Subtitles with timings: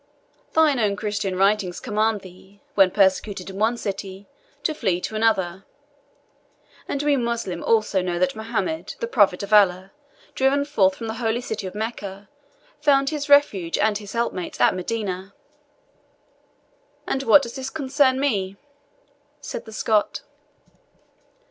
[0.53, 4.27] Thine own Christian writings command thee, when persecuted in one city,
[4.63, 5.63] to flee to another;
[6.87, 9.91] and we Moslem also know that Mohammed, the Prophet of Allah,
[10.33, 12.29] driven forth from the holy city of Mecca,
[12.79, 15.35] found his refuge and his helpmates at Medina."
[17.05, 18.57] "And what does this concern me?"
[19.39, 20.23] said the Scot.